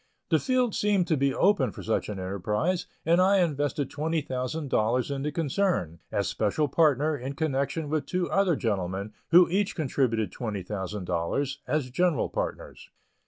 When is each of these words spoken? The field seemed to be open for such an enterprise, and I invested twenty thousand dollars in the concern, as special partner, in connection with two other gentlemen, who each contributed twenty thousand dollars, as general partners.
The 0.31 0.39
field 0.39 0.73
seemed 0.73 1.05
to 1.09 1.15
be 1.15 1.31
open 1.31 1.69
for 1.71 1.83
such 1.83 2.09
an 2.09 2.17
enterprise, 2.17 2.87
and 3.05 3.21
I 3.21 3.37
invested 3.37 3.91
twenty 3.91 4.19
thousand 4.21 4.71
dollars 4.71 5.11
in 5.11 5.21
the 5.21 5.31
concern, 5.31 5.99
as 6.11 6.27
special 6.27 6.67
partner, 6.67 7.15
in 7.15 7.33
connection 7.35 7.87
with 7.87 8.07
two 8.07 8.27
other 8.31 8.55
gentlemen, 8.55 9.13
who 9.29 9.47
each 9.47 9.75
contributed 9.75 10.31
twenty 10.31 10.63
thousand 10.63 11.05
dollars, 11.05 11.59
as 11.67 11.91
general 11.91 12.29
partners. 12.29 12.89